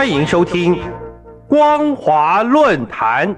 [0.00, 0.74] 欢迎收听
[1.46, 3.28] 《光华论坛》。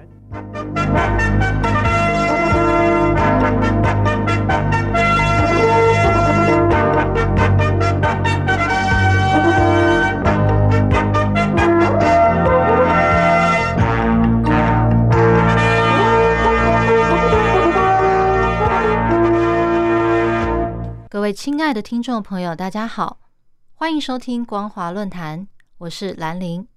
[21.10, 23.19] 各位亲爱的听众朋友，大家好，
[23.74, 25.48] 欢迎收听光华论坛，
[25.82, 26.68] 我是兰玲。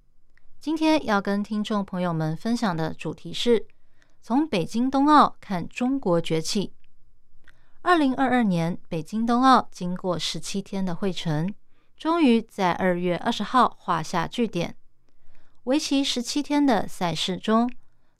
[0.58, 3.64] 今天要跟听众朋友们分享的主题是
[4.20, 6.72] 从北京冬奥看中国崛起。
[7.82, 11.54] 二零二二年北京冬奥经过十七天的会程，
[11.96, 14.74] 终于在二月二十号画下句点。
[15.64, 17.70] 为期十七天的赛事中，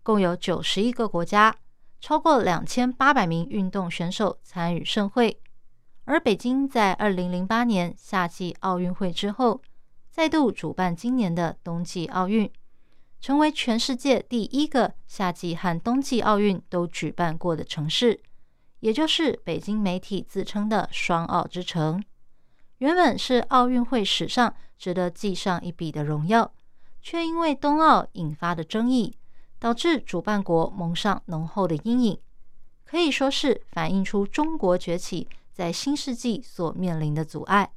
[0.05, 1.57] 共有九十一个国家，
[2.01, 5.41] 超过两千八百名运动选手参与盛会。
[6.05, 9.61] 而北京在二零零八年夏季奥运会之后，
[10.17, 12.51] 再度主办今年的冬季奥运，
[13.21, 18.19] 成为全世界第一个夏季和冬季奥运都举办过的城市，
[18.81, 22.03] 也就是北京媒体自称的“双奥之城”。
[22.79, 26.51] 原本是奥运会史上值得记上一笔的荣耀，
[27.03, 29.15] 却因为冬奥引发的争议，
[29.59, 32.19] 导致主办国蒙上浓厚的阴影，
[32.87, 35.29] 可以说是反映出中国崛起。
[35.53, 37.71] 在新世纪所面临的阻碍，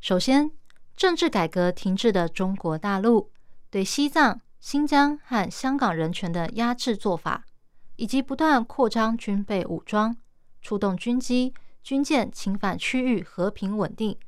[0.00, 0.50] 首先，
[0.96, 3.30] 政治改革停滞的中国大陆
[3.68, 7.44] 对西藏、新疆和香港人权的压制做法，
[7.96, 10.16] 以及不断扩张军备武装、
[10.62, 14.18] 出动军机、军舰侵犯区域和平稳定，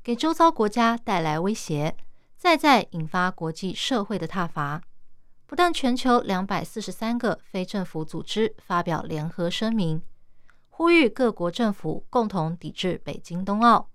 [0.00, 1.96] 给周遭国家带来威胁，
[2.36, 4.80] 再再引发国际社会的挞伐。
[5.44, 10.00] 不但全球两百四十三个非政府组织发表联合声明。
[10.70, 13.90] 呼吁各国政府共同抵制北京冬奥，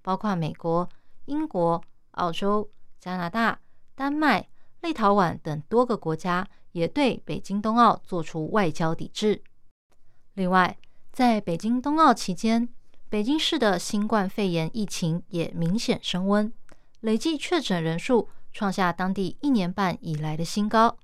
[0.00, 0.88] 包括美国、
[1.26, 3.60] 英国、澳洲、加拿大、
[3.94, 4.48] 丹麦、
[4.80, 9.42] 立陶宛等多个国家也对北京冬奥做出外交抵制。
[10.34, 10.76] 另外，
[11.12, 12.68] 在北京冬奥期间，
[13.08, 16.52] 北京市的新冠肺炎疫情也明显升温，
[17.00, 20.96] 累计确诊人数创下当地一年半以来的新高。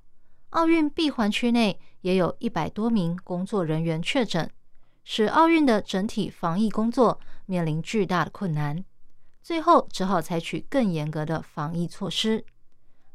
[0.51, 4.51] 奥运闭环区内也有一百多名工作人员确诊。
[5.05, 8.85] 使奥运的整体防疫工作面临巨大的困难，
[9.51, 12.45] 最后只好采取更严格的防疫措施。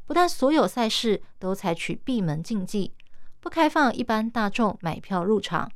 [0.04, 2.92] 不但所有赛事都采取闭门竞技，
[3.40, 5.72] 不开放一般大众买票入场，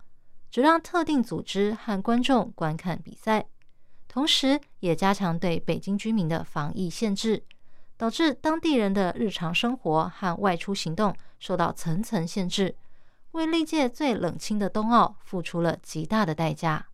[0.50, 3.46] 只让特定组织和观众观看比赛，
[4.06, 7.42] 同时也加强对北京居民的防疫限制，
[7.96, 12.76] 导致当地人的日常生活和外出行动受到层层限制。
[13.30, 16.88] 为历届最冷清的冬奥付出了极大的代价。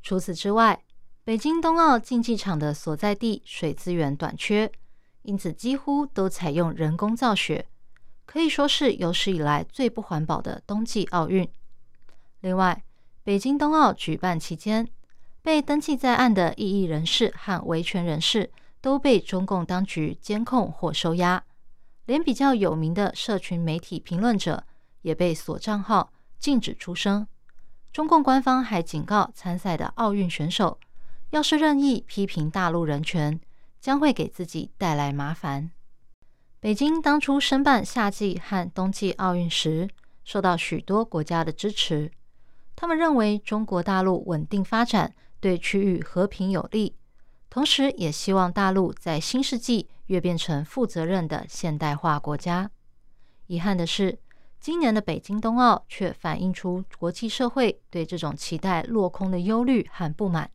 [0.00, 0.83] 除此之外，
[1.24, 4.70] 北京冬奥竞技场的所在地水资源短缺，
[5.22, 7.66] 因此几乎都采用人工造雪，
[8.26, 11.48] 可以说是有史以来最不环保的冬季奥运。
[12.40, 12.84] 另外，
[13.22, 14.86] 北京冬奥举办期间，
[15.40, 18.52] 被登记在案的异议人士和维权人士
[18.82, 21.42] 都被中共当局监控或收押，
[22.04, 24.64] 连比较有名的社群媒体评论者。
[25.00, 27.26] 也被锁账号，禁止出声。
[27.92, 30.78] 中共官方还警告参赛的奥运选手，
[31.30, 33.40] 要是任意批评大陆人权，
[33.80, 35.70] 将会给自己带来麻烦。
[36.60, 39.88] 北京当初申办夏季和冬季奥运时，
[40.24, 42.10] 受到许多国家的支持。
[42.76, 46.94] 他们认为中国大陆稳定发展对区域和平有利，
[47.50, 52.70] 同时也希望大陆在新世纪越变成负责任的现代化国家。
[53.46, 54.18] 遗憾的是。
[54.60, 60.50] 今年的北京冬奥却反映出国际社会对这种期待落空的忧虑和不满，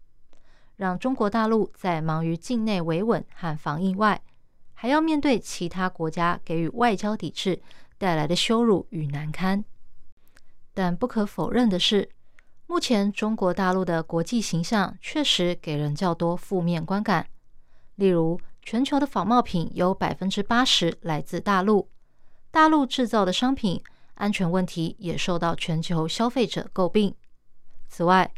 [0.80, 4.22] 让中国大陆在忙于境内维稳和防疫外，
[4.74, 7.62] 还要面对其他国家给予外交抵制
[7.98, 9.62] 带来的羞辱与难堪。
[10.74, 12.10] 但不可否认的是，
[12.66, 17.28] 目前中国大陆的国际形象确实给人较多负面观感，
[17.96, 21.90] 例如全球的仿冒品有百分之八十来自大陆，
[22.52, 23.84] 大陆制造的商品。
[24.14, 27.16] 安全问题也受到全球消费者诟病。
[27.88, 28.30] 此外，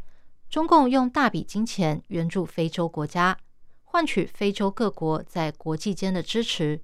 [0.51, 3.37] 中共用大笔金钱援助非洲国家，
[3.85, 6.81] 换取非洲各国在国际间的支持，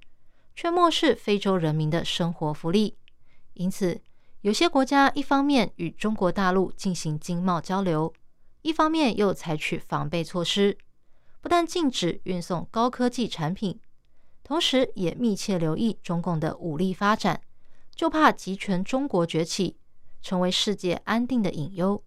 [0.56, 2.96] 却漠视非洲人民的生活福利。
[3.52, 4.00] 因此，
[4.40, 8.14] 有些国家一方面与中国大陆进行经贸交流，
[8.62, 10.78] 一方面又采取防备措施，
[11.42, 13.78] 不但禁止运送高科技产品，
[14.42, 17.42] 同时也密切留意中共的武力发展。
[17.94, 19.76] 就怕集权中国崛起，
[20.22, 22.02] 成为世界安定的隐忧。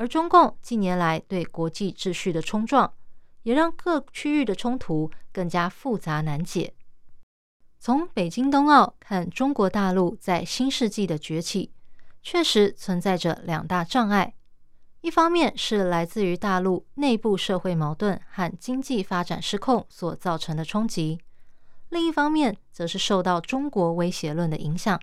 [0.00, 2.90] 而中共近年来对国际秩序的冲撞，
[3.42, 6.72] 也让各区域的冲突更加复杂难解。
[7.78, 11.70] 从北京冬奥看中国大陆在新世纪的崛起，
[12.22, 14.32] 确实存在着两大障碍。
[15.02, 21.20] 一方面是来自于大陆内部社会矛盾和经济发展失控所造成的冲击，
[21.90, 24.98] 另一方面则是受到中国威胁论的影响，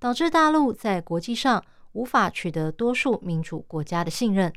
[0.00, 1.64] 导致大陆在国际上
[1.96, 4.52] 无法取得多数民主国家的信任。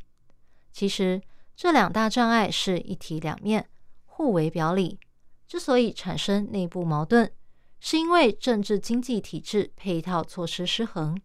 [0.74, 1.22] 其实，
[1.56, 3.70] 这两大障碍是一体两面，
[4.06, 5.00] 互为表里。
[5.48, 7.32] 之所以产生内部矛盾，
[7.80, 11.18] 是因为政治经济体制配套措施失衡，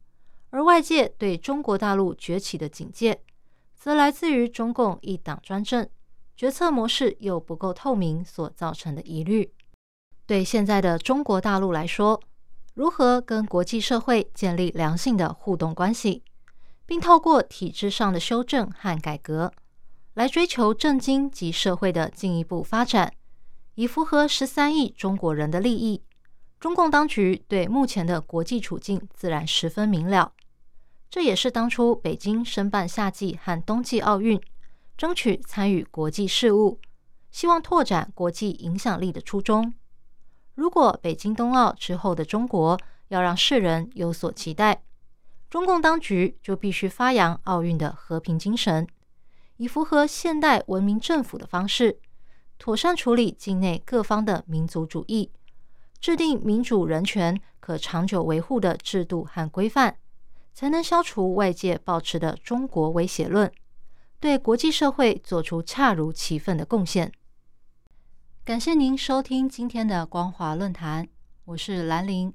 [0.51, 3.21] 而外界对中国大陆崛起的警戒。
[3.75, 5.87] 则来自于中共一党专政、
[6.35, 9.53] 决策模式又不够透明所造成的疑虑。
[10.25, 12.19] 对现在的中国大陆来说，
[12.75, 16.25] 如何跟国际社会建立良性的互动关系，
[16.85, 19.53] 并透过体制上的修正和改革，
[20.15, 23.13] 来追求政经及社会的进一步发展，
[23.77, 26.03] 以符合十三亿中国人的利益，
[26.59, 30.33] 中共当局对目前的国际处境自然十分明了。
[31.09, 34.41] 这也是当初北京申办夏季和冬季奥运，
[34.99, 36.81] 争取参与国际事务，
[37.31, 39.75] 希望拓展国际影响力的初衷。
[40.55, 42.79] 如果北京冬奥之后的中国
[43.09, 44.83] 要让世人有所期待，
[45.51, 48.87] 中共当局就必须发扬奥运的和平精神，
[49.57, 51.99] 以符合现代文明政府的方式，
[52.59, 55.31] 妥善处理境内各方的民族主义，
[56.01, 59.97] 制定民主人权可长久维护的制度和规范。
[60.57, 63.53] 才能消除外界抱持的中国威胁论，
[64.21, 67.11] 对国际社会做出恰如其分的贡献。
[68.45, 71.09] 感谢您收听今天的光华论坛，
[71.47, 72.31] 我是兰陵。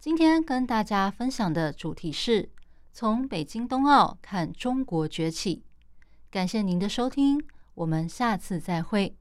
[0.00, 2.50] 今天跟大家分享的主题是
[2.92, 5.62] 从北京冬奥看中国崛起。
[6.32, 7.40] 感谢您的收听，
[7.74, 9.16] 我们下次再会。